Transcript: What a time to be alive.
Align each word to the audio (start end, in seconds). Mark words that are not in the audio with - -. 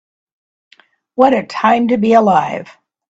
What 1.13 1.35
a 1.35 1.43
time 1.45 1.89
to 1.89 1.97
be 1.99 2.13
alive. 2.13 2.75